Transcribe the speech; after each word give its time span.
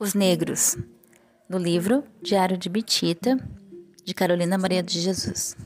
Os 0.00 0.14
Negros, 0.14 0.78
no 1.48 1.58
livro 1.58 2.04
Diário 2.22 2.56
de 2.56 2.68
Bitita, 2.68 3.36
de 4.04 4.14
Carolina 4.14 4.56
Maria 4.56 4.80
de 4.80 5.00
Jesus. 5.00 5.56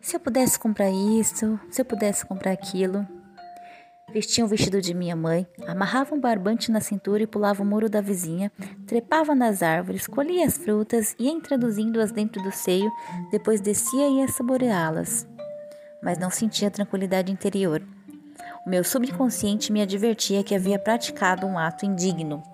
Se 0.00 0.14
eu 0.14 0.20
pudesse 0.20 0.56
comprar 0.56 0.88
isso, 0.88 1.58
se 1.68 1.80
eu 1.80 1.84
pudesse 1.84 2.24
comprar 2.24 2.52
aquilo. 2.52 3.04
Vestia 4.12 4.44
um 4.44 4.46
vestido 4.46 4.80
de 4.80 4.94
minha 4.94 5.16
mãe, 5.16 5.44
amarrava 5.66 6.14
um 6.14 6.20
barbante 6.20 6.70
na 6.70 6.80
cintura 6.80 7.24
e 7.24 7.26
pulava 7.26 7.60
o 7.60 7.66
muro 7.66 7.90
da 7.90 8.00
vizinha, 8.00 8.52
trepava 8.86 9.34
nas 9.34 9.64
árvores, 9.64 10.06
colhia 10.06 10.46
as 10.46 10.56
frutas, 10.56 11.16
ia 11.18 11.32
introduzindo-as 11.32 12.12
dentro 12.12 12.40
do 12.40 12.52
seio, 12.52 12.88
depois 13.32 13.60
descia 13.60 14.08
e 14.10 14.18
ia 14.20 14.28
saboreá-las. 14.28 15.26
Mas 16.00 16.18
não 16.18 16.30
sentia 16.30 16.70
tranquilidade 16.70 17.32
interior. 17.32 17.82
O 18.64 18.70
meu 18.70 18.84
subconsciente 18.84 19.72
me 19.72 19.82
advertia 19.82 20.44
que 20.44 20.54
havia 20.54 20.78
praticado 20.78 21.48
um 21.48 21.58
ato 21.58 21.84
indigno. 21.84 22.53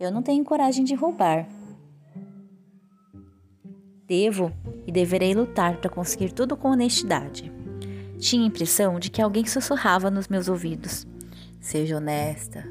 Eu 0.00 0.10
não 0.10 0.22
tenho 0.22 0.42
coragem 0.42 0.82
de 0.82 0.94
roubar. 0.94 1.46
Devo 4.06 4.50
e 4.86 4.90
deverei 4.90 5.34
lutar 5.34 5.76
para 5.76 5.90
conseguir 5.90 6.32
tudo 6.32 6.56
com 6.56 6.70
honestidade. 6.70 7.52
Tinha 8.18 8.42
a 8.42 8.46
impressão 8.46 8.98
de 8.98 9.10
que 9.10 9.20
alguém 9.20 9.44
sussurrava 9.44 10.10
nos 10.10 10.26
meus 10.26 10.48
ouvidos: 10.48 11.06
Seja 11.60 11.98
honesta, 11.98 12.66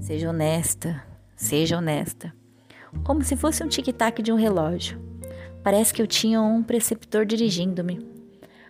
seja 0.00 0.28
honesta, 0.28 1.02
seja 1.34 1.78
honesta. 1.78 2.30
Como 3.04 3.24
se 3.24 3.34
fosse 3.34 3.64
um 3.64 3.68
tic-tac 3.68 4.20
de 4.22 4.30
um 4.30 4.36
relógio. 4.36 5.00
Parece 5.64 5.94
que 5.94 6.02
eu 6.02 6.06
tinha 6.06 6.42
um 6.42 6.62
preceptor 6.62 7.24
dirigindo-me. 7.24 8.06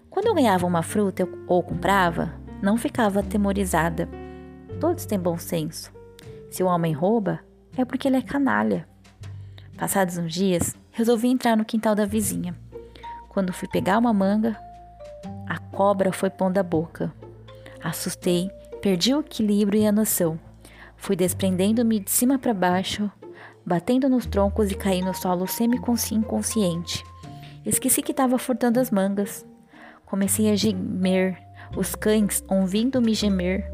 Quando 0.08 0.26
eu 0.26 0.34
ganhava 0.34 0.64
uma 0.64 0.84
fruta 0.84 1.28
ou 1.48 1.60
comprava, 1.60 2.32
não 2.62 2.76
ficava 2.76 3.18
atemorizada. 3.18 4.08
Todos 4.78 5.06
têm 5.06 5.18
bom 5.18 5.36
senso. 5.36 5.92
Se 6.50 6.62
o 6.62 6.66
homem 6.66 6.92
rouba, 6.92 7.40
é 7.80 7.84
porque 7.84 8.08
ele 8.08 8.16
é 8.16 8.22
canalha. 8.22 8.86
Passados 9.76 10.18
uns 10.18 10.34
dias, 10.34 10.76
resolvi 10.90 11.28
entrar 11.28 11.56
no 11.56 11.64
quintal 11.64 11.94
da 11.94 12.04
vizinha. 12.04 12.54
Quando 13.28 13.52
fui 13.52 13.68
pegar 13.68 13.98
uma 13.98 14.12
manga, 14.12 14.58
a 15.46 15.58
cobra 15.58 16.12
foi 16.12 16.28
pondo 16.28 16.58
a 16.58 16.62
boca. 16.62 17.12
Assustei, 17.82 18.50
perdi 18.82 19.14
o 19.14 19.20
equilíbrio 19.20 19.80
e 19.80 19.86
a 19.86 19.92
noção. 19.92 20.38
Fui 20.96 21.14
desprendendo-me 21.14 22.00
de 22.00 22.10
cima 22.10 22.38
para 22.38 22.52
baixo, 22.52 23.10
batendo 23.64 24.08
nos 24.08 24.26
troncos 24.26 24.72
e 24.72 24.74
caí 24.74 25.00
no 25.00 25.14
solo 25.14 25.46
semi-inconsciente. 25.46 27.04
Esqueci 27.64 28.02
que 28.02 28.10
estava 28.10 28.38
furtando 28.38 28.80
as 28.80 28.90
mangas. 28.90 29.46
Comecei 30.04 30.50
a 30.50 30.56
gemer. 30.56 31.38
Os 31.76 31.94
cães, 31.94 32.42
ouvindo-me 32.48 33.12
gemer, 33.14 33.70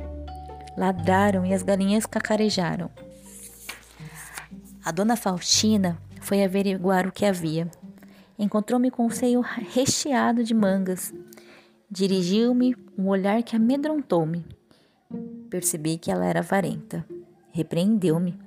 ladraram 0.77 1.47
e 1.47 1.55
as 1.55 1.63
galinhas 1.63 2.05
cacarejaram. 2.05 2.91
A 4.85 4.91
dona 4.93 5.17
Faustina 5.17 5.99
foi 6.21 6.45
averiguar 6.45 7.07
o 7.07 7.13
que 7.13 7.25
havia. 7.25 7.71
Encontrou-me 8.39 8.91
com 8.91 9.07
o 9.07 9.11
seio 9.11 9.41
recheado 9.41 10.45
de 10.45 10.53
mangas. 10.53 11.11
Dirigiu-me 11.91 12.77
um 12.99 13.09
olhar 13.09 13.43
que 13.43 13.57
amedrontou-me. 13.57 14.45
Percebi 15.49 15.97
que 15.97 16.11
ela 16.11 16.27
era 16.27 16.41
avarenta. 16.41 17.03
Repreendeu-me. 17.51 18.39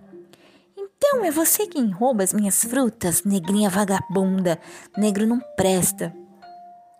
Então 0.78 1.26
é 1.26 1.32
você 1.32 1.66
quem 1.66 1.90
rouba 1.90 2.24
as 2.24 2.34
minhas 2.34 2.64
frutas, 2.64 3.24
negrinha 3.24 3.70
vagabunda. 3.70 4.60
Negro 4.96 5.26
não 5.26 5.40
presta. 5.56 6.16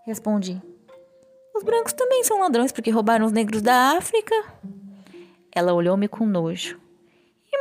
Respondi. 0.04 0.60
Os 1.56 1.64
brancos 1.64 1.94
também 1.94 2.24
são 2.24 2.40
ladrões 2.40 2.72
porque 2.72 2.90
roubaram 2.90 3.28
os 3.28 3.32
negros 3.32 3.62
da 3.62 3.98
África. 3.98 4.34
Ela 5.52 5.74
olhou-me 5.74 6.08
com 6.08 6.26
nojo. 6.26 6.87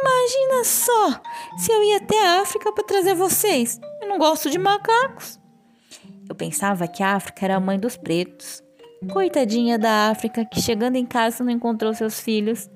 Imagina 0.06 0.64
só, 0.64 1.20
se 1.56 1.72
eu 1.72 1.82
ia 1.82 1.96
até 1.96 2.26
a 2.26 2.40
África 2.40 2.72
para 2.72 2.84
trazer 2.84 3.14
vocês. 3.14 3.80
Eu 4.00 4.08
não 4.08 4.18
gosto 4.18 4.48
de 4.48 4.58
macacos. 4.58 5.40
Eu 6.28 6.34
pensava 6.34 6.86
que 6.86 7.02
a 7.02 7.14
África 7.14 7.44
era 7.44 7.56
a 7.56 7.60
mãe 7.60 7.78
dos 7.78 7.96
pretos. 7.96 8.62
Coitadinha 9.12 9.78
da 9.78 10.08
África, 10.10 10.44
que 10.44 10.60
chegando 10.60 10.96
em 10.96 11.04
casa 11.04 11.42
não 11.42 11.50
encontrou 11.50 11.92
seus 11.92 12.20
filhos. 12.20 12.70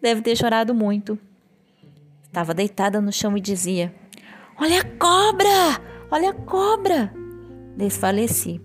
Deve 0.00 0.22
ter 0.22 0.36
chorado 0.36 0.74
muito. 0.74 1.18
Estava 2.24 2.54
deitada 2.54 3.00
no 3.00 3.12
chão 3.12 3.36
e 3.36 3.40
dizia: 3.40 3.94
Olha 4.58 4.80
a 4.80 4.84
cobra! 4.84 5.80
Olha 6.10 6.30
a 6.30 6.34
cobra! 6.34 7.12
Desfaleci. 7.76 8.60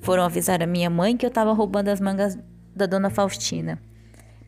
Foram 0.00 0.24
avisar 0.24 0.62
a 0.62 0.66
minha 0.66 0.90
mãe 0.90 1.16
que 1.16 1.24
eu 1.24 1.28
estava 1.28 1.52
roubando 1.52 1.88
as 1.88 2.00
mangas 2.00 2.38
da 2.74 2.86
dona 2.86 3.10
Faustina. 3.10 3.80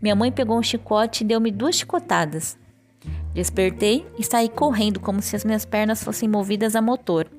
Minha 0.01 0.15
mãe 0.15 0.31
pegou 0.31 0.59
um 0.59 0.63
chicote 0.63 1.25
e 1.25 1.27
deu-me 1.27 1.51
duas 1.51 1.77
chicotadas. 1.77 2.57
Despertei 3.39 4.05
e 4.19 4.25
saí 4.25 4.49
correndo 4.49 4.99
como 4.99 5.23
se 5.23 5.37
as 5.37 5.45
minhas 5.45 5.65
pernas 5.65 6.03
fossem 6.03 6.29
movidas 6.29 6.75
a 6.75 6.83
motor. 6.83 7.31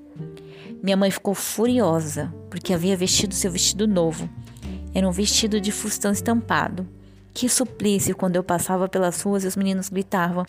Minha 0.81 0.95
mãe 0.95 1.11
ficou 1.11 1.35
furiosa 1.35 2.33
porque 2.49 2.73
havia 2.73 2.95
vestido 2.95 3.35
seu 3.35 3.51
vestido 3.51 3.85
novo. 3.85 4.29
Era 4.93 5.05
um 5.05 5.11
vestido 5.11 5.59
de 5.59 5.73
fustão 5.73 6.13
estampado. 6.13 6.87
Que 7.33 7.49
suplício 7.49 8.15
quando 8.15 8.37
eu 8.37 8.43
passava 8.45 8.87
pelas 8.87 9.21
ruas 9.21 9.43
e 9.43 9.47
os 9.47 9.57
meninos 9.57 9.89
gritavam: 9.89 10.45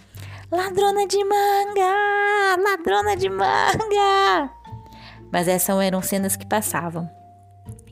Ladrona 0.52 1.04
de 1.04 1.18
manga! 1.24 2.62
Ladrona 2.62 3.16
de 3.16 3.28
manga! 3.28 4.52
Mas 5.32 5.48
essas 5.48 5.80
eram 5.80 6.00
cenas 6.00 6.36
que 6.36 6.46
passavam. 6.46 7.10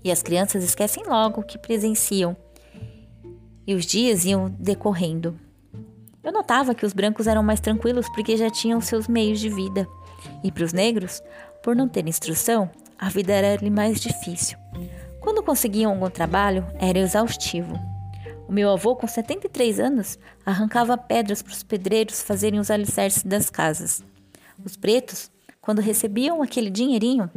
E 0.05 0.13
as 0.13 0.23
crianças 0.23 0.63
esquecem 0.63 1.03
logo 1.09 1.41
o 1.41 1.45
que 1.45 1.59
presenciam. 1.59 2.37
E 3.67 3.75
os 3.75 3.85
dias 3.85 4.25
iam 4.25 4.49
decorrendo. 4.49 5.48
Notava 6.39 6.73
que 6.73 6.87
os 6.87 6.93
brancos 6.93 7.27
eram 7.27 7.43
mais 7.43 7.59
tranquilos 7.59 8.09
porque 8.11 8.37
já 8.37 8.49
tinham 8.49 8.81
seus 8.81 9.09
meios 9.09 9.41
de 9.41 9.49
vida. 9.49 9.89
E 10.45 10.53
para 10.53 10.63
os 10.63 10.73
negros, 10.73 11.21
por 11.65 11.75
não 11.75 11.89
ter 11.89 12.07
instrução, 12.07 12.71
a 12.97 13.09
vida 13.09 13.33
era 13.33 13.69
mais 13.69 14.01
difícil. 14.01 14.57
Quando 15.21 15.43
conseguiam 15.43 15.91
algum 15.91 16.09
trabalho, 16.09 16.65
era 16.79 17.01
exaustivo. 17.01 17.77
O 18.49 18.53
meu 18.53 18.71
avô, 18.71 18.95
com 18.95 19.09
73 19.09 19.81
anos, 19.81 20.17
arrancava 20.47 20.97
pedras 20.97 21.43
para 21.43 21.53
os 21.53 21.65
pedreiros 21.65 22.23
fazerem 22.23 22.61
os 22.61 22.71
alicerces 22.71 23.25
das 23.25 23.51
casas. 23.51 24.05
Os 24.65 24.77
pretos, 24.77 25.33
quando 25.61 25.81
recebiam 25.81 26.41
aquele 26.41 26.71
dinheirinho, 26.71 27.29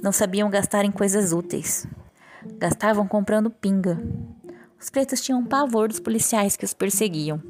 não 0.00 0.12
sabiam 0.12 0.48
gastar 0.48 0.84
em 0.84 0.92
coisas 0.92 1.32
úteis. 1.32 1.84
Gastavam 2.58 3.08
comprando 3.08 3.50
pinga. 3.50 4.00
Os 4.80 4.88
pretos 4.88 5.20
tinham 5.20 5.44
pavor 5.44 5.88
dos 5.88 5.98
policiais 5.98 6.56
que 6.56 6.64
os 6.64 6.72
perseguiam. 6.72 7.42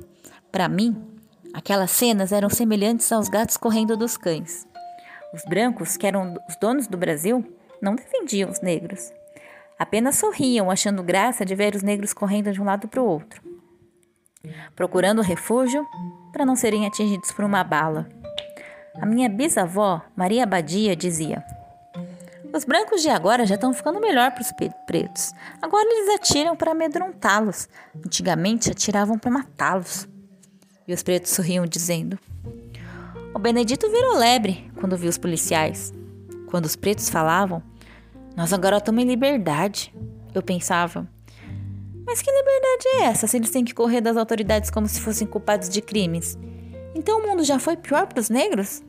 Para 0.57 0.71
mim, 0.71 0.97
aquelas 1.53 1.91
cenas 1.91 2.33
eram 2.33 2.49
semelhantes 2.49 3.13
aos 3.13 3.29
gatos 3.29 3.59
correndo 3.59 3.95
dos 3.95 4.17
cães. 4.17 4.67
Os 5.35 5.45
brancos, 5.45 5.99
que 5.99 6.07
eram 6.07 6.35
os 6.49 6.57
donos 6.57 6.87
do 6.87 6.97
Brasil, 6.97 7.45
não 7.79 7.95
defendiam 7.95 8.49
os 8.49 8.63
negros. 8.63 9.13
Apenas 9.79 10.17
sorriam, 10.17 10.71
achando 10.71 11.03
graça 11.03 11.45
de 11.45 11.55
ver 11.55 11.75
os 11.75 11.83
negros 11.83 12.15
correndo 12.15 12.51
de 12.51 12.59
um 12.59 12.65
lado 12.65 12.89
para 12.89 13.03
o 13.03 13.07
outro, 13.07 13.43
procurando 14.75 15.21
refúgio 15.21 15.87
para 16.33 16.47
não 16.47 16.57
serem 16.57 16.87
atingidos 16.87 17.33
por 17.33 17.45
uma 17.45 17.63
bala. 17.63 18.09
A 18.99 19.05
minha 19.05 19.29
bisavó, 19.29 20.01
Maria 20.17 20.47
Badia, 20.47 20.97
dizia: 20.97 21.45
Os 22.51 22.65
brancos 22.65 23.03
de 23.03 23.11
agora 23.11 23.45
já 23.45 23.57
estão 23.57 23.75
ficando 23.75 24.01
melhor 24.01 24.31
para 24.31 24.41
os 24.41 24.53
pretos. 24.87 25.35
Agora 25.61 25.87
eles 25.87 26.15
atiram 26.15 26.57
para 26.57 26.73
amedrontá-los. 26.73 27.69
Antigamente 27.95 28.71
atiravam 28.71 29.19
para 29.19 29.31
matá-los. 29.31 30.09
E 30.87 30.93
os 30.93 31.03
pretos 31.03 31.33
sorriam, 31.33 31.67
dizendo: 31.67 32.19
O 33.35 33.39
Benedito 33.39 33.91
virou 33.91 34.17
lebre 34.17 34.71
quando 34.79 34.97
viu 34.97 35.11
os 35.11 35.19
policiais. 35.19 35.93
Quando 36.47 36.67
os 36.67 36.77
pretos 36.77 37.11
falavam, 37.11 37.63
nós 38.37 38.53
agora 38.53 38.77
em 39.03 39.05
liberdade. 39.05 39.93
Eu 40.35 40.43
pensava, 40.43 41.09
mas 42.07 42.23
que 42.23 42.31
liberdade 42.31 42.87
é 42.87 43.03
essa 43.05 43.27
se 43.27 43.37
eles 43.37 43.51
têm 43.51 43.65
que 43.65 43.75
correr 43.75 44.01
das 44.01 44.17
autoridades 44.17 44.71
como 44.71 44.87
se 44.87 45.01
fossem 45.01 45.27
culpados 45.27 45.69
de 45.69 45.83
crimes? 45.83 46.39
Então 46.95 47.19
o 47.19 47.27
mundo 47.27 47.43
já 47.43 47.59
foi 47.59 47.77
pior 47.77 48.07
para 48.07 48.21
os 48.21 48.31
negros? 48.31 48.81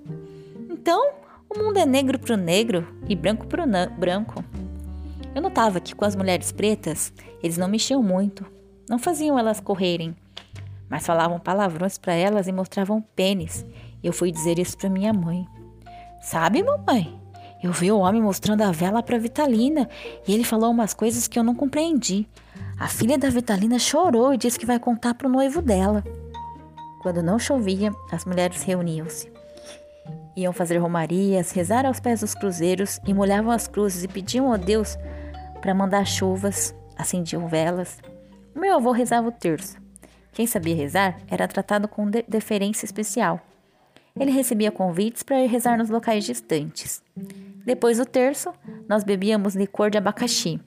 Então 0.69 1.13
o 1.49 1.57
mundo 1.57 1.79
é 1.79 1.85
negro 1.85 2.19
para 2.19 2.35
o 2.35 2.37
negro 2.37 2.87
e 3.09 3.15
branco 3.15 3.47
para 3.47 3.63
o 3.63 3.99
branco. 3.99 4.43
Eu 5.33 5.41
notava 5.41 5.79
que 5.79 5.95
com 5.95 6.05
as 6.05 6.15
mulheres 6.15 6.51
pretas 6.51 7.11
eles 7.41 7.57
não 7.57 7.67
mexiam 7.67 8.03
muito, 8.03 8.45
não 8.87 8.99
faziam 8.99 9.39
elas 9.39 9.59
correrem, 9.59 10.15
mas 10.89 11.05
falavam 11.05 11.39
palavrões 11.39 11.97
para 11.97 12.13
elas 12.13 12.47
e 12.47 12.51
mostravam 12.51 13.01
pênis. 13.15 13.65
Eu 14.03 14.13
fui 14.13 14.31
dizer 14.31 14.57
isso 14.59 14.77
para 14.77 14.89
minha 14.89 15.13
mãe. 15.13 15.47
Sabe, 16.21 16.63
mamãe? 16.63 17.19
Eu 17.61 17.71
vi 17.71 17.91
o 17.91 17.99
homem 17.99 18.21
mostrando 18.21 18.61
a 18.61 18.71
vela 18.71 19.01
para 19.01 19.17
Vitalina 19.17 19.89
e 20.27 20.33
ele 20.33 20.43
falou 20.43 20.71
umas 20.71 20.93
coisas 20.93 21.27
que 21.27 21.37
eu 21.37 21.43
não 21.43 21.55
compreendi. 21.55 22.27
A 22.79 22.87
filha 22.87 23.17
da 23.17 23.29
Vitalina 23.29 23.79
chorou 23.79 24.33
e 24.33 24.37
disse 24.37 24.59
que 24.59 24.65
vai 24.65 24.79
contar 24.79 25.15
para 25.15 25.27
o 25.27 25.31
noivo 25.31 25.61
dela. 25.61 26.03
Quando 27.01 27.23
não 27.23 27.39
chovia, 27.39 27.91
as 28.11 28.25
mulheres 28.25 28.61
reuniam-se. 28.63 29.31
Iam 30.35 30.53
fazer 30.53 30.77
romarias, 30.77 31.51
rezar 31.51 31.85
aos 31.85 31.99
pés 31.99 32.19
dos 32.19 32.35
cruzeiros 32.35 32.99
e 33.07 33.13
molhavam 33.13 33.51
as 33.51 33.67
cruzes 33.67 34.03
e 34.03 34.07
pediam 34.07 34.53
a 34.53 34.57
Deus 34.57 34.95
para 35.59 35.73
mandar 35.73 36.05
chuvas, 36.05 36.75
acendiam 36.95 37.47
velas. 37.47 37.97
O 38.55 38.59
meu 38.59 38.75
avô 38.75 38.91
rezava 38.91 39.27
o 39.27 39.31
terço 39.31 39.86
Quem 40.37 40.45
sabia 40.45 40.75
rezar 40.75 41.17
era 41.27 41.47
tratado 41.47 41.87
com 41.87 42.07
de 42.07 42.23
deferência 42.27 42.85
especial. 42.85 43.41
Ele 44.15 44.29
recebia 44.29 44.71
convites 44.71 45.23
para 45.23 45.43
ir 45.43 45.47
rezar 45.47 45.79
nos 45.79 45.89
locais 45.89 46.23
distantes. 46.23 47.01
Depois 47.65 47.97
do 47.97 48.05
terço, 48.05 48.53
nós 48.87 49.03
bebíamos 49.03 49.55
licor 49.55 49.89
de 49.89 49.97
abacaxi 49.97 50.61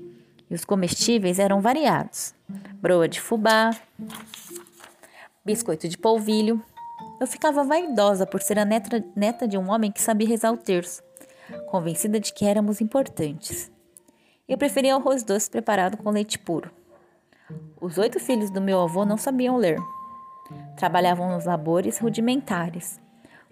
e 0.50 0.54
os 0.56 0.64
comestíveis 0.64 1.38
eram 1.38 1.60
variados: 1.60 2.34
broa 2.82 3.06
de 3.06 3.20
fubá, 3.20 3.70
biscoito 5.44 5.86
de 5.86 5.96
polvilho. 5.96 6.60
Eu 7.20 7.28
ficava 7.28 7.62
vaidosa 7.62 8.26
por 8.26 8.42
ser 8.42 8.58
a 8.58 8.64
neta, 8.64 9.04
neta 9.14 9.46
de 9.46 9.56
um 9.56 9.70
homem 9.70 9.92
que 9.92 10.02
sabia 10.02 10.26
rezar 10.26 10.50
o 10.50 10.56
terço, 10.56 11.00
convencida 11.68 12.18
de 12.18 12.32
que 12.32 12.44
éramos 12.44 12.80
importantes. 12.80 13.70
Eu 14.48 14.58
preferia 14.58 14.96
arroz 14.96 15.22
doce 15.22 15.48
preparado 15.48 15.96
com 15.96 16.10
leite 16.10 16.40
puro. 16.40 16.79
Os 17.80 17.98
oito 17.98 18.20
filhos 18.20 18.50
do 18.50 18.60
meu 18.60 18.80
avô 18.80 19.04
não 19.04 19.16
sabiam 19.16 19.56
ler. 19.56 19.78
Trabalhavam 20.76 21.30
nos 21.30 21.44
labores 21.44 21.98
rudimentares. 21.98 23.00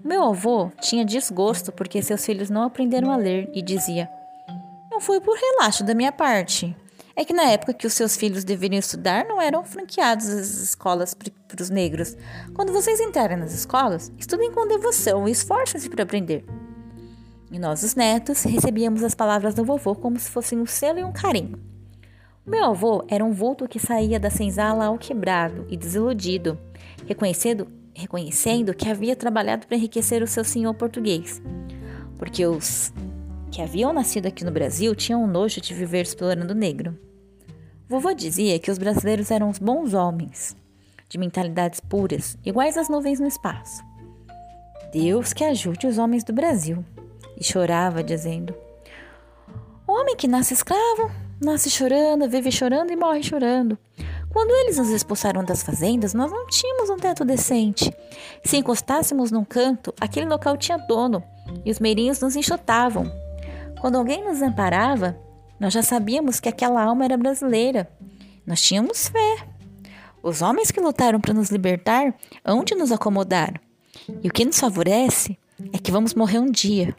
O 0.03 0.07
meu 0.07 0.23
avô 0.23 0.71
tinha 0.81 1.05
desgosto 1.05 1.73
porque 1.73 2.03
seus 2.03 2.25
filhos 2.25 2.51
não 2.51 2.63
aprenderam 2.63 3.11
a 3.11 3.17
ler 3.17 3.51
e 3.55 3.63
dizia: 3.63 4.09
Não 4.91 5.01
foi 5.01 5.21
por 5.21 5.37
relaxo 5.37 5.83
da 5.85 5.95
minha 5.95 6.13
parte. 6.13 6.77
É 7.17 7.25
que 7.25 7.33
na 7.33 7.51
época 7.51 7.75
que 7.75 7.87
os 7.87 7.95
seus 7.95 8.17
filhos 8.17 8.45
deveriam 8.45 8.79
estudar, 8.79 9.25
não 9.25 9.43
eram 9.43 9.65
franqueados 9.65 10.29
as 10.29 10.51
escolas 10.51 11.15
para 11.15 11.61
os 11.61 11.69
negros. 11.69 12.17
Quando 12.55 12.73
vocês 12.73 13.01
entrarem 13.01 13.37
nas 13.37 13.53
escolas, 13.53 14.13
estudem 14.17 14.53
com 14.53 14.69
devoção 14.69 15.27
e 15.27 15.33
esforcem-se 15.33 15.91
para 15.91 16.05
aprender. 16.05 16.45
E 17.51 17.59
nós, 17.59 17.83
os 17.83 17.97
netos, 17.97 18.45
recebíamos 18.45 19.03
as 19.03 19.17
palavras 19.17 19.53
do 19.53 19.65
vovô 19.65 19.97
como 19.97 20.17
se 20.17 20.31
fossem 20.31 20.61
um 20.61 20.67
selo 20.67 21.01
e 21.01 21.05
um 21.05 21.13
carinho. 21.13 21.59
Meu 22.49 22.65
avô 22.65 23.05
era 23.09 23.23
um 23.23 23.31
vulto 23.31 23.69
que 23.69 23.79
saía 23.79 24.19
da 24.19 24.31
senzala 24.31 24.87
ao 24.87 24.97
quebrado 24.97 25.67
e 25.69 25.77
desiludido, 25.77 26.59
reconhecendo, 27.07 27.69
reconhecendo 27.95 28.73
que 28.73 28.89
havia 28.89 29.15
trabalhado 29.15 29.67
para 29.67 29.77
enriquecer 29.77 30.23
o 30.23 30.27
seu 30.27 30.43
senhor 30.43 30.73
português. 30.73 31.43
Porque 32.17 32.47
os 32.47 32.91
que 33.53 33.61
haviam 33.61 33.93
nascido 33.93 34.25
aqui 34.25 34.47
no 34.47 34.51
Brasil 34.51 34.95
tinham 34.95 35.23
um 35.23 35.27
nojo 35.27 35.61
de 35.61 35.75
viver 35.75 36.01
explorando 36.01 36.55
o 36.55 36.57
negro. 36.57 36.99
Vovô 37.87 38.15
dizia 38.15 38.59
que 38.59 38.71
os 38.71 38.79
brasileiros 38.79 39.31
eram 39.31 39.51
os 39.51 39.59
bons 39.59 39.93
homens, 39.93 40.57
de 41.07 41.19
mentalidades 41.19 41.81
puras, 41.81 42.39
iguais 42.47 42.79
às 42.79 42.89
nuvens 42.89 43.21
no 43.21 43.27
espaço. 43.27 43.85
Deus 44.91 45.35
que 45.35 45.45
ajude 45.45 45.87
os 45.87 45.99
homens 45.99 46.25
do 46.25 46.33
Brasil 46.33 46.83
e 47.39 47.45
chorava, 47.45 48.03
dizendo: 48.03 48.55
O 49.87 49.93
homem 49.93 50.17
que 50.17 50.27
nasce 50.27 50.55
escravo, 50.55 51.11
nasce 51.41 51.71
chorando, 51.71 52.29
vive 52.29 52.51
chorando 52.51 52.91
e 52.91 52.97
morre 52.97 53.23
chorando. 53.23 53.79
Quando 54.31 54.51
eles 54.51 54.77
nos 54.77 54.91
expulsaram 54.91 55.45
das 55.45 55.63
fazendas, 55.63 56.13
nós 56.13 56.31
não 56.31 56.47
tínhamos 56.47 56.91
um 56.91 56.97
teto 56.97 57.25
decente. 57.25 57.93
Se 58.45 58.57
encostássemos 58.57 59.31
num 59.31 59.45
canto, 59.45 59.95
aquele 60.01 60.27
local 60.27 60.57
tinha 60.57 60.77
dono 60.77 61.23
e 61.65 61.71
os 61.71 61.79
meirinhos 61.79 62.21
nos 62.21 62.37
enxotavam. 62.37 63.11
Quando 63.81 63.97
alguém 63.97 64.25
nos 64.25 64.43
amparava, 64.43 65.19
nós 65.59 65.73
já 65.73 65.83
sabíamos 65.83 66.41
que 66.41 66.49
aquela 66.49 66.83
alma 66.83 67.05
era 67.05 67.17
brasileira. 67.17 67.91
Nós 68.47 68.61
tínhamos 68.61 69.09
fé. 69.09 69.47
Os 70.23 70.43
homens 70.43 70.71
que 70.71 70.81
lutaram 70.81 71.21
para 71.21 71.35
nos 71.35 71.51
libertar 71.51 72.15
hão 72.45 72.63
de 72.63 72.75
nos 72.75 72.93
acomodar. 72.93 73.61
E 74.23 74.29
o 74.29 74.33
que 74.33 74.45
nos 74.45 74.59
favorece 74.61 75.39
é 75.73 75.79
que 75.79 75.91
vamos 75.91 76.15
morrer 76.15 76.39
um 76.39 76.51
dia. 76.51 76.95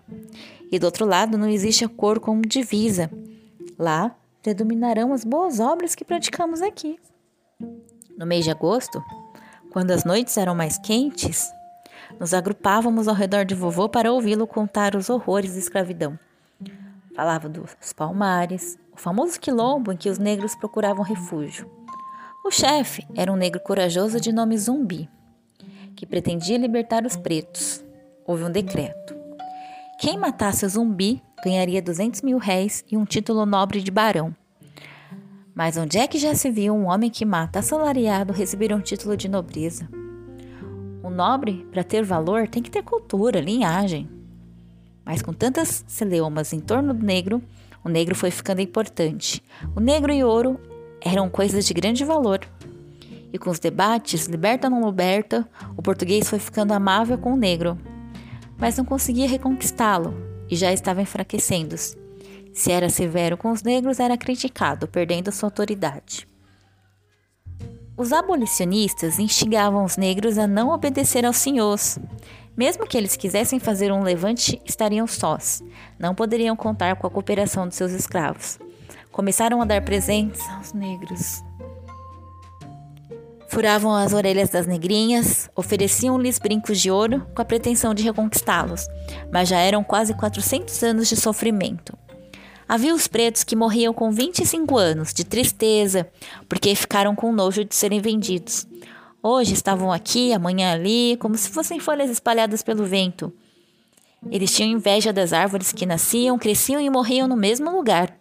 E 0.72 0.80
do 0.80 0.86
outro 0.86 1.06
lado 1.06 1.38
não 1.38 1.48
existe 1.48 1.86
a 1.86 1.90
cor 1.90 2.20
como 2.20 2.42
divisa. 2.42 3.10
Lá 3.78 4.16
predominarão 4.42 5.14
as 5.14 5.24
boas 5.24 5.60
obras 5.60 5.96
que 5.96 6.06
praticamos 6.06 6.62
aqui. 6.62 7.00
No 8.18 8.26
mês 8.26 8.44
de 8.46 8.52
agosto, 8.52 9.04
quando 9.72 9.92
as 9.92 10.04
noites 10.04 10.38
eram 10.38 10.56
mais 10.56 10.78
quentes, 10.78 11.52
nos 12.20 12.34
agrupávamos 12.34 13.08
ao 13.08 13.16
redor 13.16 13.46
de 13.46 13.56
vovô 13.56 13.88
para 13.88 14.12
ouvi-lo 14.12 14.48
contar 14.48 14.96
os 14.96 15.10
horrores 15.10 15.54
da 15.54 15.60
escravidão. 15.60 16.18
Falava 17.16 17.50
dos 17.50 17.94
palmares, 17.94 18.78
o 18.92 18.98
famoso 18.98 19.40
quilombo 19.40 19.92
em 19.92 19.98
que 19.98 20.10
os 20.10 20.18
negros 20.18 20.56
procuravam 20.56 21.04
refúgio. 21.04 21.70
O 22.46 22.52
chefe 22.52 23.06
era 23.16 23.32
um 23.32 23.36
negro 23.36 23.60
corajoso 23.60 24.20
de 24.20 24.32
nome 24.32 24.58
Zumbi, 24.58 25.10
que 25.96 26.06
pretendia 26.06 26.58
libertar 26.58 27.06
os 27.06 27.16
pretos 27.16 27.84
houve 28.30 28.44
um 28.44 28.52
decreto. 28.52 29.16
Quem 30.00 30.16
matasse 30.16 30.64
o 30.64 30.70
zumbi 30.70 31.20
ganharia 31.44 31.82
200 31.82 32.22
mil 32.22 32.38
réis 32.38 32.84
e 32.92 32.98
um 32.98 33.06
título 33.06 33.46
nobre 33.46 33.82
de 33.82 33.92
barão. 33.92 34.36
Mas 35.54 35.78
onde 35.78 35.98
é 35.98 36.08
que 36.08 36.18
já 36.18 36.34
se 36.36 36.50
viu 36.50 36.74
um 36.74 36.88
homem 36.88 37.10
que 37.10 37.26
mata 37.26 37.60
assalariado 37.60 38.34
receber 38.34 38.74
um 38.74 38.80
título 38.80 39.18
de 39.18 39.28
nobreza? 39.28 39.90
O 41.04 41.10
nobre, 41.10 41.68
para 41.72 41.84
ter 41.84 42.04
valor, 42.04 42.48
tem 42.48 42.64
que 42.64 42.72
ter 42.72 42.84
cultura, 42.84 43.42
linhagem. 43.42 44.10
Mas 45.04 45.22
com 45.22 45.34
tantas 45.34 45.84
celeumas 45.88 46.54
em 46.54 46.60
torno 46.60 46.94
do 46.94 47.06
negro, 47.06 47.42
o 47.84 47.90
negro 47.90 48.16
foi 48.16 48.32
ficando 48.32 48.62
importante. 48.62 49.44
O 49.76 49.80
negro 49.80 50.14
e 50.14 50.24
ouro 50.24 50.60
eram 51.02 51.30
coisas 51.30 51.66
de 51.66 51.74
grande 51.74 52.06
valor. 52.06 52.40
E 53.32 53.38
com 53.38 53.50
os 53.50 53.60
debates, 53.60 54.28
liberta 54.28 54.68
ou 54.68 54.72
não 54.72 54.88
liberta, 54.88 55.48
o 55.76 55.82
português 55.82 56.30
foi 56.30 56.40
ficando 56.40 56.74
amável 56.74 57.18
com 57.18 57.34
o 57.34 57.38
negro 57.38 57.78
mas 58.60 58.78
não 58.78 58.86
conseguia 58.86 59.28
reconquistá-lo 59.28 60.14
e 60.50 60.56
já 60.56 60.74
estava 60.74 61.02
enfraquecendo-se. 61.02 61.98
Se 62.54 62.72
era 62.72 62.90
severo 62.90 63.38
com 63.38 63.52
os 63.52 63.64
negros, 63.64 64.00
era 64.00 64.18
criticado, 64.18 64.88
perdendo 64.88 65.32
sua 65.32 65.48
autoridade. 65.48 66.28
Os 67.96 68.14
abolicionistas 68.14 69.20
instigavam 69.20 69.84
os 69.84 69.98
negros 69.98 70.38
a 70.38 70.48
não 70.48 70.70
obedecer 70.70 71.26
aos 71.26 71.38
senhores. 71.38 72.00
Mesmo 72.56 72.88
que 72.88 72.98
eles 72.98 73.16
quisessem 73.16 73.60
fazer 73.60 73.92
um 73.92 74.04
levante, 74.04 74.62
estariam 74.66 75.06
sós. 75.06 75.62
Não 75.98 76.16
poderiam 76.16 76.56
contar 76.56 76.96
com 76.96 77.06
a 77.06 77.10
cooperação 77.10 77.68
de 77.68 77.76
seus 77.76 77.92
escravos. 77.92 78.58
Começaram 79.12 79.62
a 79.62 79.66
dar 79.66 79.84
presentes 79.84 80.42
aos 80.50 80.72
negros, 80.72 81.44
Furavam 83.50 83.96
as 83.96 84.14
orelhas 84.14 84.50
das 84.50 84.68
negrinhas, 84.68 85.50
ofereciam-lhes 85.56 86.38
brincos 86.38 86.80
de 86.80 86.92
ouro 86.92 87.26
com 87.34 87.42
a 87.42 87.46
pretensão 87.46 87.96
de 87.96 88.04
reconquistá-los, 88.04 88.88
mas 89.32 89.50
já 89.50 89.58
eram 89.58 89.84
quase 89.84 90.14
400 90.14 90.84
anos 90.84 91.10
de 91.10 91.16
sofrimento. 91.16 91.98
Havia 92.68 92.94
os 92.94 93.08
pretos 93.08 93.44
que 93.44 93.56
morriam 93.56 93.92
com 93.92 94.12
25 94.12 94.78
anos, 94.78 95.12
de 95.12 95.24
tristeza, 95.24 96.08
porque 96.48 96.76
ficaram 96.76 97.16
com 97.16 97.34
nojo 97.34 97.66
de 97.66 97.74
serem 97.74 98.00
vendidos. 98.00 98.68
Hoje 99.22 99.54
estavam 99.54 99.92
aqui, 99.92 100.32
amanhã 100.32 100.74
ali, 100.74 101.18
como 101.18 101.36
se 101.36 101.50
fossem 101.50 101.80
folhas 101.80 102.12
espalhadas 102.12 102.62
pelo 102.62 102.86
vento. 102.86 103.34
Eles 104.30 104.54
tinham 104.54 104.70
inveja 104.70 105.12
das 105.12 105.34
árvores 105.34 105.72
que 105.72 105.88
nasciam, 105.88 106.38
cresciam 106.38 106.80
e 106.80 106.90
morriam 106.90 107.28
no 107.28 107.36
mesmo 107.36 107.72
lugar. 107.72 108.16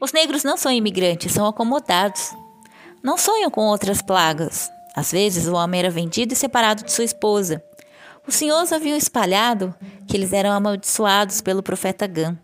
Os 0.00 0.12
negros 0.12 0.42
não 0.42 0.56
são 0.56 0.72
imigrantes, 0.72 1.32
são 1.32 1.46
acomodados. 1.46 2.32
Não 3.02 3.16
sonham 3.16 3.50
com 3.50 3.66
outras 3.66 4.02
plagas. 4.02 4.70
Às 4.94 5.12
vezes 5.12 5.46
o 5.46 5.54
homem 5.54 5.80
era 5.80 5.90
vendido 5.90 6.32
e 6.32 6.36
separado 6.36 6.84
de 6.84 6.92
sua 6.92 7.04
esposa. 7.04 7.62
Os 8.26 8.34
senhores 8.34 8.72
haviam 8.72 8.96
espalhado 8.96 9.74
que 10.06 10.16
eles 10.16 10.32
eram 10.32 10.50
amaldiçoados 10.52 11.40
pelo 11.40 11.62
profeta 11.62 12.06
Gam, 12.06 12.36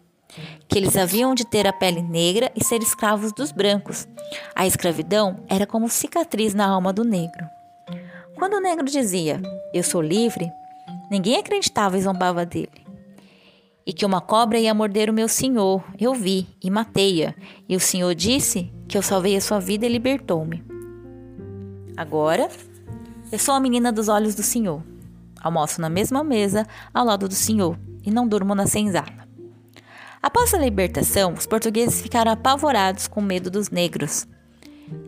que 0.68 0.78
eles 0.78 0.96
haviam 0.96 1.34
de 1.34 1.44
ter 1.44 1.66
a 1.66 1.72
pele 1.72 2.00
negra 2.00 2.50
e 2.54 2.64
ser 2.64 2.80
escravos 2.82 3.32
dos 3.32 3.50
brancos. 3.50 4.06
A 4.54 4.66
escravidão 4.66 5.40
era 5.48 5.66
como 5.66 5.88
cicatriz 5.88 6.54
na 6.54 6.66
alma 6.66 6.92
do 6.92 7.04
negro. 7.04 7.44
Quando 8.36 8.54
o 8.54 8.60
negro 8.60 8.86
dizia, 8.86 9.42
Eu 9.72 9.82
sou 9.82 10.00
livre, 10.00 10.50
ninguém 11.10 11.36
acreditava 11.36 11.98
e 11.98 12.02
zombava 12.02 12.46
dele. 12.46 12.84
E 13.86 13.92
que 13.92 14.06
uma 14.06 14.20
cobra 14.20 14.58
ia 14.58 14.72
morder 14.72 15.10
o 15.10 15.14
meu 15.14 15.28
senhor, 15.28 15.84
eu 16.00 16.14
vi 16.14 16.46
e 16.62 16.70
matei-a. 16.70 17.34
E 17.68 17.76
o 17.76 17.80
senhor 17.80 18.14
disse 18.14 18.72
que 18.88 18.96
eu 18.96 19.02
salvei 19.02 19.36
a 19.36 19.40
sua 19.40 19.58
vida 19.58 19.86
e 19.86 19.88
libertou-me. 19.88 20.64
Agora, 21.96 22.48
eu 23.30 23.38
sou 23.38 23.54
a 23.54 23.60
menina 23.60 23.92
dos 23.92 24.08
olhos 24.08 24.34
do 24.34 24.42
Senhor. 24.42 24.82
Almoço 25.40 25.80
na 25.80 25.88
mesma 25.88 26.24
mesa 26.24 26.66
ao 26.92 27.04
lado 27.04 27.28
do 27.28 27.34
Senhor 27.34 27.78
e 28.04 28.10
não 28.10 28.26
durmo 28.26 28.54
na 28.54 28.66
senzala. 28.66 29.24
Após 30.22 30.54
a 30.54 30.58
libertação, 30.58 31.34
os 31.34 31.46
portugueses 31.46 32.00
ficaram 32.00 32.32
apavorados 32.32 33.06
com 33.06 33.20
medo 33.20 33.50
dos 33.50 33.70
negros. 33.70 34.26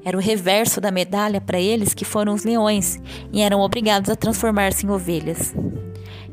Era 0.05 0.17
o 0.17 0.21
reverso 0.21 0.81
da 0.81 0.91
medalha 0.91 1.41
para 1.41 1.59
eles 1.59 1.95
que 1.95 2.05
foram 2.05 2.35
os 2.35 2.45
leões 2.45 3.01
e 3.33 3.41
eram 3.41 3.61
obrigados 3.61 4.11
a 4.11 4.17
transformar-se 4.17 4.87
em 4.87 4.91
ovelhas. 4.91 5.55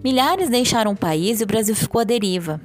Milhares 0.04 0.50
deixaram 0.50 0.92
o 0.92 0.98
país 0.98 1.40
e 1.40 1.44
o 1.44 1.48
Brasil 1.48 1.76
ficou 1.76 2.02
à 2.02 2.04
deriva. 2.04 2.60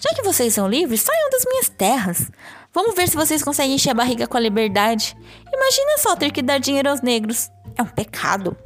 Já 0.00 0.14
que 0.14 0.22
vocês 0.22 0.54
são 0.54 0.68
livres, 0.68 1.00
saiam 1.00 1.30
das 1.30 1.44
minhas 1.44 1.68
terras. 1.68 2.30
Vamos 2.74 2.94
ver 2.94 3.06
se 3.06 3.16
vocês 3.16 3.42
conseguem 3.42 3.74
encher 3.74 3.90
a 3.90 3.94
barriga 3.94 4.26
com 4.26 4.36
a 4.36 4.40
liberdade. 4.40 5.14
Imagina 5.52 5.98
só 5.98 6.16
ter 6.16 6.30
que 6.32 6.40
dar 6.40 6.58
dinheiro 6.58 6.88
aos 6.88 7.02
negros. 7.02 7.50
É 7.76 7.82
um 7.82 7.86
pecado. 7.86 8.56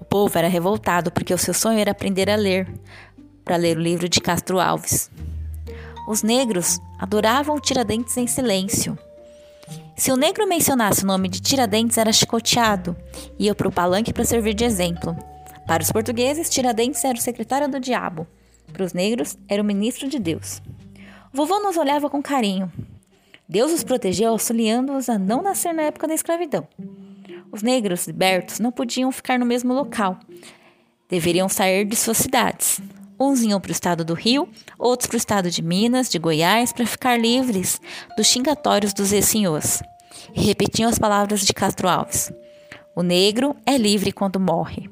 O 0.00 0.04
povo 0.04 0.36
era 0.36 0.48
revoltado 0.48 1.12
porque 1.12 1.32
o 1.32 1.38
seu 1.38 1.54
sonho 1.54 1.78
era 1.78 1.92
aprender 1.92 2.28
a 2.28 2.34
ler, 2.34 2.68
para 3.44 3.56
ler 3.56 3.76
o 3.76 3.80
livro 3.80 4.08
de 4.08 4.20
Castro 4.20 4.58
Alves. 4.58 5.08
Os 6.08 6.22
negros 6.24 6.80
adoravam 6.98 7.60
Tiradentes 7.60 8.16
em 8.16 8.26
silêncio. 8.26 8.98
Se 9.96 10.10
o 10.10 10.16
negro 10.16 10.46
mencionasse 10.46 11.04
o 11.04 11.06
nome 11.06 11.28
de 11.28 11.40
Tiradentes, 11.40 11.96
era 11.96 12.12
chicoteado. 12.12 12.96
Ia 13.38 13.54
para 13.54 13.68
o 13.68 13.72
palanque 13.72 14.12
para 14.12 14.24
servir 14.24 14.52
de 14.52 14.64
exemplo. 14.64 15.16
Para 15.66 15.82
os 15.82 15.92
portugueses, 15.92 16.50
Tiradentes 16.50 17.04
era 17.04 17.16
o 17.16 17.22
secretário 17.22 17.68
do 17.68 17.78
diabo. 17.78 18.26
Para 18.72 18.84
os 18.84 18.92
negros, 18.92 19.38
era 19.48 19.62
o 19.62 19.64
ministro 19.64 20.08
de 20.08 20.18
Deus. 20.18 20.60
Vovô 21.34 21.58
nos 21.58 21.76
olhava 21.76 22.08
com 22.08 22.22
carinho. 22.22 22.72
Deus 23.48 23.72
os 23.72 23.82
protegeu 23.82 24.30
auxiliando-os 24.30 25.08
a 25.08 25.18
não 25.18 25.42
nascer 25.42 25.74
na 25.74 25.82
época 25.82 26.06
da 26.06 26.14
escravidão. 26.14 26.68
Os 27.50 27.60
negros 27.60 28.06
libertos 28.06 28.60
não 28.60 28.70
podiam 28.70 29.10
ficar 29.10 29.36
no 29.36 29.44
mesmo 29.44 29.74
local. 29.74 30.20
Deveriam 31.08 31.48
sair 31.48 31.84
de 31.86 31.96
suas 31.96 32.18
cidades. 32.18 32.80
Uns 33.18 33.42
iam 33.42 33.60
para 33.60 33.70
o 33.70 33.72
estado 33.72 34.04
do 34.04 34.14
Rio, 34.14 34.48
outros 34.78 35.08
para 35.08 35.16
o 35.16 35.18
estado 35.18 35.50
de 35.50 35.60
Minas, 35.60 36.08
de 36.08 36.20
Goiás, 36.20 36.72
para 36.72 36.86
ficar 36.86 37.18
livres 37.18 37.80
dos 38.16 38.28
xingatórios 38.28 38.94
dos 38.94 39.12
ex-senhores. 39.12 39.82
Repetiam 40.32 40.88
as 40.88 41.00
palavras 41.00 41.40
de 41.40 41.52
Castro 41.52 41.88
Alves: 41.88 42.32
O 42.94 43.02
negro 43.02 43.56
é 43.66 43.76
livre 43.76 44.12
quando 44.12 44.38
morre. 44.38 44.88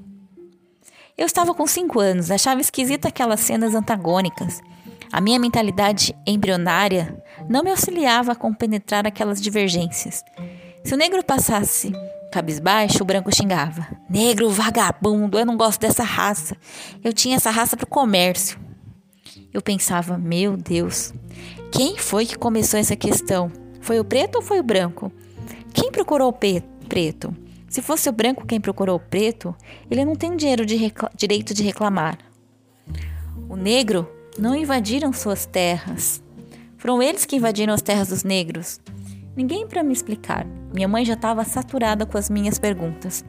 Eu 1.17 1.27
estava 1.27 1.55
com 1.55 1.69
cinco 1.69 2.01
anos, 2.01 2.33
achava 2.33 2.61
esquisita 2.61 3.07
aquelas 3.07 3.39
cenas 3.39 3.77
antagônicas. 3.77 4.61
A 5.13 5.21
minha 5.21 5.39
mentalidade 5.39 6.17
embrionária 6.27 7.23
não 7.47 7.63
me 7.63 7.71
auxiliava 7.71 8.33
a 8.33 8.35
compenetrar 8.35 9.07
aquelas 9.07 9.43
divergências. 9.43 10.25
Se 10.83 10.95
o 10.95 10.97
negro 10.97 11.23
passasse 11.23 11.93
cabisbaixo, 12.33 13.03
o 13.03 13.05
branco 13.05 13.35
xingava: 13.35 13.87
Negro 14.09 14.49
vagabundo, 14.49 15.39
eu 15.39 15.45
não 15.45 15.55
gosto 15.55 15.83
dessa 15.83 16.03
raça. 16.03 16.57
Eu 17.05 17.13
tinha 17.13 17.37
essa 17.37 17.51
raça 17.51 17.77
para 17.77 17.85
o 17.85 17.89
comércio. 17.89 18.59
Eu 19.53 19.61
pensava: 19.61 20.17
Meu 20.17 20.57
Deus, 20.57 21.13
quem 21.71 21.99
foi 21.99 22.25
que 22.25 22.39
começou 22.39 22.81
essa 22.81 22.97
questão? 22.97 23.53
Foi 23.83 24.01
o 24.01 24.05
preto 24.05 24.37
ou 24.37 24.43
foi 24.43 24.61
o 24.61 24.65
branco? 24.65 25.13
Quem 25.75 25.93
procurou 25.93 26.31
o 26.31 26.33
preto? 26.89 27.37
Se 27.69 27.83
fosse 27.83 28.09
o 28.09 28.13
branco 28.13 28.47
quem 28.47 28.61
procurou 28.61 28.97
o 28.97 29.01
preto, 29.01 29.55
ele 29.91 30.07
não 30.07 30.15
tem 30.15 30.37
dinheiro 30.37 30.65
de 30.65 30.79
direito 31.15 31.53
de 31.53 31.63
reclamar. 31.63 32.17
O 33.49 33.57
negro 33.57 34.09
não 34.39 34.55
invadiram 34.55 35.13
suas 35.13 35.47
terras. 35.47 36.23
Foram 36.79 37.03
eles 37.03 37.25
que 37.25 37.37
invadiram 37.37 37.75
as 37.75 37.83
terras 37.83 38.09
dos 38.09 38.25
negros. 38.25 38.81
Ninguém 39.37 39.67
para 39.67 39.83
me 39.83 39.93
explicar. 39.93 40.47
Minha 40.73 40.89
mãe 40.89 41.05
já 41.05 41.15
estava 41.15 41.45
saturada 41.45 42.05
com 42.07 42.19
as 42.19 42.29
minhas 42.29 42.59
perguntas. 42.59 43.25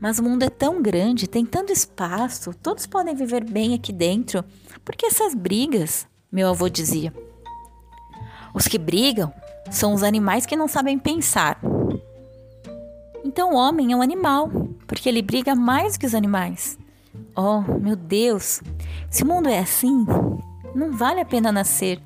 Mas 0.00 0.18
o 0.18 0.22
mundo 0.22 0.42
é 0.42 0.50
tão 0.50 0.80
grande, 0.80 1.28
tem 1.28 1.44
tanto 1.44 1.72
espaço, 1.72 2.54
todos 2.54 2.86
podem 2.86 3.14
viver 3.14 3.44
bem 3.44 3.74
aqui 3.74 3.92
dentro. 3.92 4.44
Por 4.84 4.96
que 4.96 5.06
essas 5.06 5.34
brigas? 5.34 6.06
Meu 6.32 6.48
avô 6.48 6.68
dizia. 6.68 7.12
Os 8.54 8.66
que 8.66 8.78
brigam 8.78 9.32
são 9.70 9.92
os 9.92 10.02
animais 10.02 10.46
que 10.46 10.56
não 10.56 10.66
sabem 10.66 10.98
pensar. 10.98 11.60
Então 13.24 13.52
o 13.52 13.56
homem 13.56 13.92
é 13.92 13.96
um 13.96 14.02
animal, 14.02 14.50
porque 14.86 15.08
ele 15.08 15.22
briga 15.22 15.54
mais 15.54 15.96
que 15.96 16.06
os 16.06 16.14
animais. 16.14 16.78
Oh, 17.34 17.60
meu 17.60 17.96
Deus! 17.96 18.60
Se 19.10 19.22
o 19.22 19.26
mundo 19.26 19.48
é 19.48 19.58
assim, 19.58 20.06
não 20.74 20.92
vale 20.92 21.20
a 21.20 21.24
pena 21.24 21.50
nascer. 21.50 22.00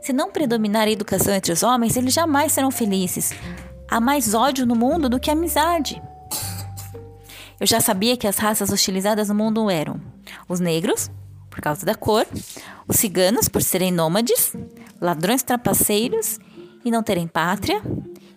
Se 0.00 0.12
não 0.12 0.30
predominar 0.30 0.86
a 0.86 0.90
educação 0.90 1.34
entre 1.34 1.52
os 1.52 1.62
homens, 1.62 1.96
eles 1.96 2.14
jamais 2.14 2.52
serão 2.52 2.70
felizes. 2.70 3.32
Há 3.90 4.00
mais 4.00 4.34
ódio 4.34 4.66
no 4.66 4.76
mundo 4.76 5.08
do 5.08 5.18
que 5.18 5.30
amizade. 5.30 6.00
Eu 7.60 7.66
já 7.66 7.80
sabia 7.80 8.16
que 8.16 8.26
as 8.26 8.38
raças 8.38 8.70
hostilizadas 8.70 9.28
no 9.28 9.34
mundo 9.34 9.68
eram 9.68 10.00
os 10.48 10.60
negros, 10.60 11.10
por 11.50 11.60
causa 11.60 11.84
da 11.84 11.94
cor, 11.94 12.26
os 12.86 12.96
ciganos, 12.96 13.48
por 13.48 13.62
serem 13.62 13.90
nômades, 13.90 14.54
ladrões 15.00 15.42
trapaceiros 15.42 16.38
e 16.84 16.90
não 16.90 17.02
terem 17.02 17.26
pátria, 17.26 17.82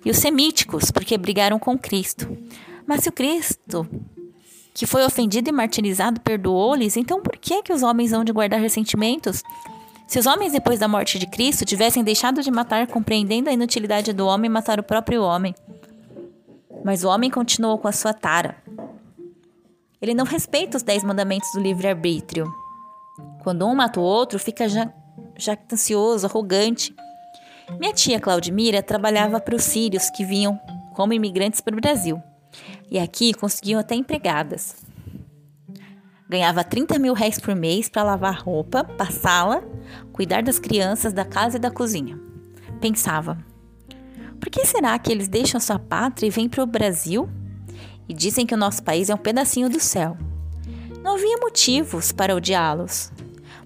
e 0.03 0.09
os 0.09 0.17
semíticos, 0.17 0.89
porque 0.89 1.17
brigaram 1.17 1.59
com 1.59 1.77
Cristo. 1.77 2.35
Mas 2.87 3.03
se 3.03 3.09
o 3.09 3.11
Cristo, 3.11 3.87
que 4.73 4.85
foi 4.85 5.03
ofendido 5.05 5.49
e 5.49 5.51
martirizado, 5.51 6.21
perdoou-lhes, 6.21 6.95
então 6.95 7.21
por 7.21 7.37
que, 7.37 7.61
que 7.61 7.73
os 7.73 7.83
homens 7.83 8.13
hão 8.13 8.23
de 8.23 8.31
guardar 8.31 8.59
ressentimentos? 8.59 9.43
Se 10.07 10.19
os 10.19 10.25
homens, 10.25 10.51
depois 10.51 10.79
da 10.79 10.87
morte 10.87 11.17
de 11.17 11.25
Cristo, 11.25 11.63
tivessem 11.63 12.03
deixado 12.03 12.41
de 12.41 12.51
matar, 12.51 12.87
compreendendo 12.87 13.49
a 13.49 13.53
inutilidade 13.53 14.11
do 14.11 14.27
homem, 14.27 14.49
matar 14.49 14.79
o 14.79 14.83
próprio 14.83 15.23
homem. 15.23 15.55
Mas 16.83 17.03
o 17.03 17.09
homem 17.09 17.29
continuou 17.29 17.77
com 17.77 17.87
a 17.87 17.91
sua 17.91 18.13
tara. 18.13 18.57
Ele 20.01 20.13
não 20.13 20.25
respeita 20.25 20.77
os 20.77 20.83
dez 20.83 21.03
mandamentos 21.03 21.49
do 21.53 21.61
livre-arbítrio. 21.61 22.51
Quando 23.43 23.65
um 23.65 23.75
mata 23.75 23.99
o 23.99 24.03
outro, 24.03 24.37
fica 24.39 24.65
jactancioso, 25.37 26.27
arrogante. 26.27 26.93
Minha 27.79 27.93
tia 27.93 28.19
Claudimira 28.19 28.83
trabalhava 28.83 29.39
para 29.39 29.55
os 29.55 29.63
sírios 29.63 30.09
que 30.09 30.25
vinham 30.25 30.59
como 30.93 31.13
imigrantes 31.13 31.61
para 31.61 31.75
o 31.75 31.79
Brasil. 31.79 32.21
E 32.91 32.99
aqui 32.99 33.33
conseguiam 33.33 33.79
até 33.79 33.95
empregadas. 33.95 34.75
Ganhava 36.27 36.61
30 36.61 36.99
mil 36.99 37.13
réis 37.13 37.39
por 37.39 37.55
mês 37.55 37.87
para 37.87 38.03
lavar 38.03 38.43
roupa, 38.43 38.83
passá-la, 38.83 39.63
cuidar 40.11 40.43
das 40.43 40.59
crianças, 40.59 41.13
da 41.13 41.23
casa 41.23 41.55
e 41.55 41.59
da 41.59 41.71
cozinha. 41.71 42.19
Pensava, 42.81 43.37
por 44.41 44.49
que 44.49 44.65
será 44.65 44.99
que 44.99 45.09
eles 45.09 45.29
deixam 45.29 45.57
sua 45.57 45.79
pátria 45.79 46.27
e 46.27 46.29
vêm 46.29 46.49
para 46.49 46.63
o 46.63 46.67
Brasil? 46.67 47.29
E 48.09 48.13
dizem 48.13 48.45
que 48.45 48.53
o 48.53 48.57
nosso 48.57 48.83
país 48.83 49.09
é 49.09 49.15
um 49.15 49.17
pedacinho 49.17 49.69
do 49.69 49.79
céu. 49.79 50.17
Não 51.01 51.15
havia 51.15 51.37
motivos 51.37 52.11
para 52.11 52.35
odiá-los, 52.35 53.09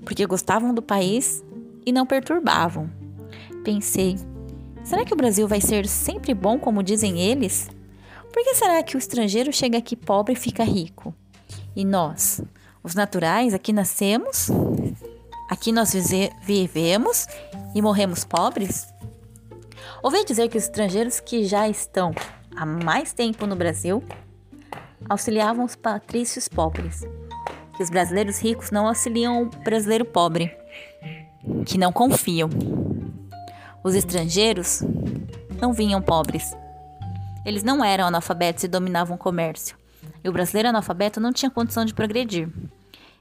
porque 0.03 0.27
gostavam 0.27 0.71
do 0.71 0.83
país 0.83 1.43
e 1.83 1.91
não 1.91 2.05
perturbavam. 2.05 2.91
Pensei: 3.63 4.17
será 4.83 5.03
que 5.03 5.13
o 5.13 5.17
Brasil 5.17 5.47
vai 5.47 5.61
ser 5.61 5.87
sempre 5.87 6.33
bom 6.35 6.59
como 6.59 6.83
dizem 6.83 7.19
eles? 7.19 7.73
Por 8.35 8.43
que 8.43 8.53
será 8.53 8.83
que 8.83 8.97
o 8.97 8.99
estrangeiro 8.99 9.53
chega 9.53 9.77
aqui 9.77 9.95
pobre 9.95 10.33
e 10.33 10.35
fica 10.35 10.61
rico? 10.61 11.15
E 11.73 11.85
nós, 11.85 12.41
os 12.83 12.93
naturais, 12.93 13.53
aqui 13.53 13.71
nascemos, 13.71 14.49
aqui 15.49 15.71
nós 15.71 15.93
vivemos 16.43 17.27
e 17.73 17.81
morremos 17.81 18.25
pobres? 18.25 18.93
Ouvi 20.03 20.25
dizer 20.25 20.49
que 20.49 20.57
os 20.57 20.65
estrangeiros 20.65 21.21
que 21.21 21.45
já 21.45 21.69
estão 21.69 22.13
há 22.53 22.65
mais 22.65 23.13
tempo 23.13 23.47
no 23.47 23.55
Brasil 23.55 24.03
auxiliavam 25.07 25.63
os 25.63 25.77
patrícios 25.77 26.49
pobres, 26.49 27.03
que 27.77 27.83
os 27.83 27.89
brasileiros 27.89 28.37
ricos 28.39 28.69
não 28.69 28.85
auxiliam 28.85 29.43
o 29.43 29.45
brasileiro 29.45 30.03
pobre, 30.03 30.53
que 31.65 31.77
não 31.77 31.93
confiam. 31.93 32.49
Os 33.81 33.95
estrangeiros 33.95 34.81
não 35.61 35.71
vinham 35.71 36.01
pobres. 36.01 36.53
Eles 37.45 37.63
não 37.63 37.85
eram 37.85 38.07
analfabetos 38.07 38.63
e 38.63 38.67
dominavam 38.67 39.15
o 39.15 39.19
comércio. 39.19 39.77
E 40.23 40.27
o 40.27 40.33
brasileiro 40.33 40.69
analfabeto 40.69 41.19
não 41.19 41.31
tinha 41.31 41.51
condição 41.51 41.85
de 41.85 41.93
progredir. 41.93 42.49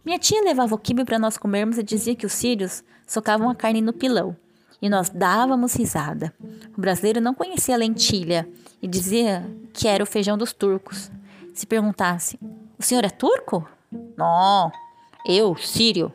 Minha 0.04 0.18
tia 0.18 0.42
levava 0.42 0.74
o 0.74 0.78
quibe 0.78 1.04
para 1.04 1.18
nós 1.18 1.36
comermos 1.36 1.78
e 1.78 1.82
dizia 1.82 2.16
que 2.16 2.26
os 2.26 2.32
sírios 2.32 2.82
socavam 3.06 3.48
a 3.50 3.54
carne 3.54 3.80
no 3.80 3.92
pilão. 3.92 4.36
E 4.80 4.88
nós 4.88 5.08
dávamos 5.08 5.74
risada. 5.74 6.32
O 6.76 6.80
brasileiro 6.80 7.20
não 7.20 7.34
conhecia 7.34 7.76
lentilha 7.76 8.48
e 8.82 8.88
dizia 8.88 9.46
que 9.72 9.88
era 9.88 10.02
o 10.02 10.06
feijão 10.06 10.36
dos 10.36 10.52
turcos. 10.52 11.10
Se 11.54 11.66
perguntasse: 11.66 12.38
O 12.78 12.82
senhor 12.82 13.04
é 13.04 13.10
turco? 13.10 13.66
Não, 14.16 14.70
eu, 15.26 15.56
sírio. 15.56 16.12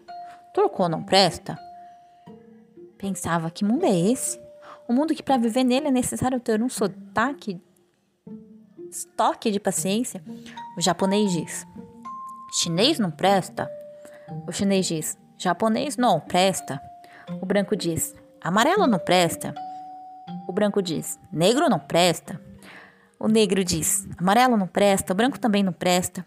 Turco 0.53 0.87
não 0.87 1.01
presta? 1.01 1.57
Pensava, 2.97 3.49
que 3.49 3.63
mundo 3.63 3.85
é 3.85 4.11
esse? 4.11 4.39
Um 4.87 4.93
mundo 4.93 5.15
que 5.15 5.23
para 5.23 5.37
viver 5.37 5.63
nele 5.63 5.87
é 5.87 5.91
necessário 5.91 6.39
ter 6.39 6.61
um 6.61 6.69
sotaque, 6.69 7.61
estoque 8.91 9.51
de 9.51 9.59
paciência. 9.59 10.21
O 10.77 10.81
japonês 10.81 11.31
diz: 11.31 11.67
chinês 12.51 12.99
não 12.99 13.11
presta. 13.11 13.69
O 14.47 14.51
chinês 14.51 14.85
diz: 14.85 15.17
japonês 15.37 15.97
não 15.97 16.19
presta. 16.19 16.81
O 17.41 17.45
branco 17.45 17.75
diz: 17.75 18.15
amarelo 18.41 18.87
não 18.87 18.99
presta. 18.99 19.53
O 20.47 20.51
branco 20.51 20.81
diz: 20.81 21.19
negro 21.31 21.69
não 21.69 21.79
presta. 21.79 22.41
O 23.19 23.27
negro 23.27 23.63
diz: 23.63 24.07
amarelo 24.17 24.57
não 24.57 24.67
presta. 24.67 25.13
O 25.13 25.15
branco 25.15 25.39
também 25.39 25.63
não 25.63 25.73
presta. 25.73 26.25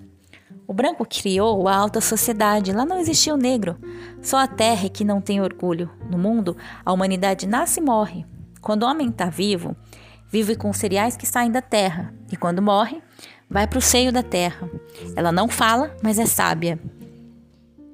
O 0.67 0.75
branco 0.75 1.05
criou 1.05 1.67
a 1.69 1.75
alta 1.75 2.01
sociedade. 2.01 2.73
Lá 2.73 2.87
não 2.87 2.99
existia 2.99 3.35
o 3.35 3.37
negro. 3.37 3.77
Só 4.23 4.39
a 4.39 4.47
terra 4.47 4.87
é 4.87 4.89
que 4.89 5.05
não 5.05 5.21
tem 5.21 5.41
orgulho. 5.41 5.91
No 6.09 6.17
mundo, 6.17 6.57
a 6.85 6.93
humanidade 6.93 7.47
nasce 7.47 7.81
e 7.81 7.83
morre. 7.83 8.25
Quando 8.61 8.85
o 8.85 8.87
homem 8.87 9.09
está 9.09 9.29
vivo, 9.29 9.77
vive 10.33 10.57
com 10.57 10.71
os 10.71 10.77
cereais 10.79 11.17
que 11.17 11.27
saem 11.27 11.53
da 11.53 11.61
terra. 11.63 12.13
E 12.33 12.37
quando 12.37 12.61
morre, 12.61 13.01
vai 13.49 13.67
para 13.67 13.79
o 13.79 13.83
seio 13.83 14.11
da 14.11 14.23
terra. 14.23 14.69
Ela 15.15 15.31
não 15.31 15.47
fala, 15.47 15.95
mas 16.03 16.19
é 16.19 16.27
sábia. 16.27 16.81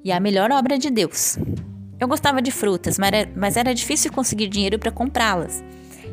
E 0.03 0.11
é 0.11 0.15
a 0.15 0.19
melhor 0.19 0.49
obra 0.51 0.79
de 0.79 0.89
Deus. 0.89 1.37
Eu 1.99 2.07
gostava 2.07 2.41
de 2.41 2.49
frutas, 2.49 2.97
mas 2.97 3.57
era 3.57 3.75
difícil 3.75 4.11
conseguir 4.11 4.47
dinheiro 4.47 4.79
para 4.79 4.89
comprá-las. 4.89 5.61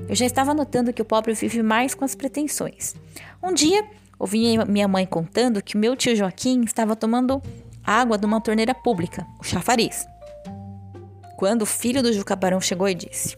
Eu 0.09 0.16
já 0.16 0.26
estava 0.26 0.52
notando 0.52 0.92
que 0.92 1.00
o 1.00 1.04
pobre 1.04 1.33
vive 1.33 1.62
mais 1.62 1.95
com 1.95 2.04
as 2.04 2.14
pretensões. 2.14 2.95
Um 3.42 3.54
dia, 3.54 3.85
Ouvi 4.18 4.56
minha 4.66 4.88
mãe 4.88 5.04
contando 5.04 5.62
que 5.62 5.76
meu 5.76 5.95
tio 5.95 6.16
Joaquim 6.16 6.62
estava 6.62 6.97
tomando 6.97 7.42
água 7.85 8.16
de 8.16 8.25
uma 8.25 8.40
torneira 8.40 8.75
pública, 8.75 9.26
o 9.38 9.45
chafariz. 9.45 10.06
Quando 11.37 11.62
o 11.62 11.66
filho 11.66 12.02
do 12.02 12.12
Jucabarão 12.12 12.61
chegou 12.61 12.88
e 12.88 12.95
disse: 12.95 13.37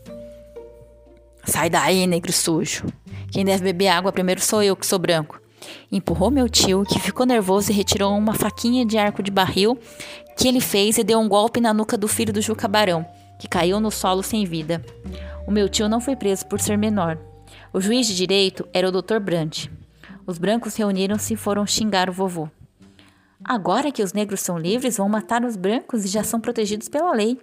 Sai 1.49 1.71
daí, 1.71 2.07
negro 2.07 2.31
sujo. 2.31 2.85
Quem 3.33 3.43
deve 3.43 3.64
beber 3.64 3.88
água 3.88 4.12
primeiro 4.12 4.38
sou 4.38 4.62
eu, 4.62 4.76
que 4.76 4.87
sou 4.87 4.99
branco. 4.99 5.40
Empurrou 5.90 6.31
meu 6.31 6.47
tio, 6.47 6.85
que 6.85 7.00
ficou 7.00 7.25
nervoso 7.25 7.73
e 7.73 7.75
retirou 7.75 8.14
uma 8.17 8.35
faquinha 8.35 8.85
de 8.85 8.99
arco 8.99 9.23
de 9.23 9.31
barril 9.31 9.78
que 10.37 10.47
ele 10.47 10.61
fez 10.61 10.99
e 10.99 11.02
deu 11.02 11.19
um 11.19 11.26
golpe 11.26 11.59
na 11.59 11.73
nuca 11.73 11.97
do 11.97 12.07
filho 12.07 12.35
do 12.35 12.43
Juca 12.43 12.69
Barão, 12.69 13.05
que 13.40 13.49
caiu 13.49 13.81
no 13.81 13.90
solo 13.90 14.23
sem 14.23 14.45
vida. 14.45 14.85
O 15.47 15.50
meu 15.50 15.71
tio 15.71 15.88
não 15.88 16.02
foi 16.02 16.14
preso 16.14 16.47
por 16.47 16.61
ser 16.61 16.76
menor. 16.76 17.19
O 17.73 17.81
juiz 17.81 18.07
de 18.07 18.14
direito 18.14 18.69
era 18.73 18.87
o 18.87 18.93
Dr. 18.93 19.19
Brandt. 19.19 19.71
Os 20.26 20.37
brancos 20.37 20.76
reuniram-se 20.76 21.33
e 21.33 21.37
foram 21.37 21.67
xingar 21.67 22.11
o 22.11 22.12
vovô. 22.12 22.49
Agora 23.43 23.90
que 23.90 24.02
os 24.02 24.12
negros 24.12 24.40
são 24.40 24.59
livres, 24.59 24.99
vão 24.99 25.09
matar 25.09 25.43
os 25.45 25.57
brancos 25.57 26.05
e 26.05 26.09
já 26.09 26.23
são 26.23 26.40
protegidos 26.40 26.88
pela 26.88 27.14
lei. 27.14 27.40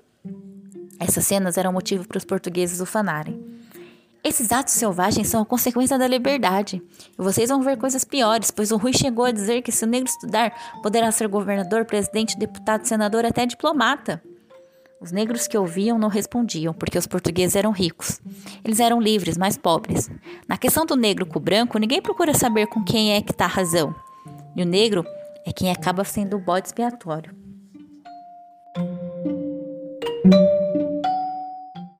Essas 1.00 1.25
cenas 1.25 1.57
eram 1.57 1.74
motivo 1.74 2.07
para 2.07 2.19
os 2.19 2.25
portugueses 2.25 2.79
ufanarem. 2.79 3.55
Esses 4.25 4.51
atos 4.51 4.74
selvagens 4.74 5.27
são 5.27 5.44
a 5.44 5.46
consequência 5.46 6.00
da 6.00 6.08
liberdade. 6.08 6.82
E 7.12 7.22
vocês 7.22 7.48
vão 7.48 7.62
ver 7.62 7.77
coisas 7.77 8.03
piores, 8.03 8.50
pois 8.50 8.72
o 8.72 8.77
Rui 8.77 8.91
chegou 8.91 9.24
a 9.24 9.32
dizer 9.32 9.62
que 9.62 9.72
se 9.72 9.86
o 9.86 9.88
negro 9.88 10.10
estudar, 10.10 10.51
poderá 10.82 11.12
ser 11.12 11.27
governador, 11.27 11.86
presidente, 11.86 12.36
deputado, 12.36 12.88
senador, 12.88 13.24
até 13.24 13.46
diplomata. 13.46 14.20
Os 15.00 15.12
negros 15.12 15.48
que 15.48 15.55
ouviam 15.55 16.00
não 16.00 16.10
respondiam, 16.10 16.74
porque 16.74 16.98
os 16.98 17.05
portugueses 17.05 17.55
eram 17.55 17.70
ricos. 17.70 18.20
Eles 18.63 18.79
eram 18.79 19.00
livres, 19.00 19.38
mas 19.38 19.60
pobres. 19.60 20.10
Na 20.48 20.58
questão 20.58 20.88
do 20.88 20.96
negro 20.96 21.27
com 21.27 21.38
o 21.38 21.41
branco, 21.41 21.77
ninguém 21.77 22.01
procura 22.01 22.34
saber 22.34 22.65
com 22.65 22.84
quem 22.84 23.13
é 23.13 23.22
que 23.22 23.32
está 23.32 23.46
a 23.46 23.48
razão. 23.48 23.94
E 24.55 24.63
o 24.63 24.65
negro 24.65 25.05
é 25.46 25.53
quem 25.53 25.70
acaba 25.70 26.03
sendo 26.03 26.38
o 26.38 26.39
bode 26.39 26.70
expiatório. 26.70 27.32